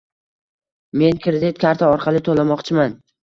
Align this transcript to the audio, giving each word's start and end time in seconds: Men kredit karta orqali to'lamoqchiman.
Men 1.01 1.19
kredit 1.27 1.61
karta 1.65 1.91
orqali 1.97 2.25
to'lamoqchiman. 2.31 2.97